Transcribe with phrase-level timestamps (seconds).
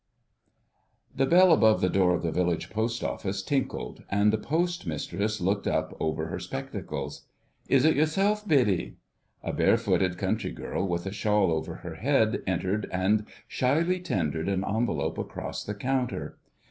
[0.61, 5.39] "* The bell above the door of the village post office tinkled and the Postmistress
[5.39, 7.27] looked up over her spectacles.
[7.67, 8.95] "Is it yourself, Biddy?"
[9.43, 14.65] A barefooted country girl with a shawl over her head entered and shyly tendered an
[14.67, 16.39] envelope across the counter.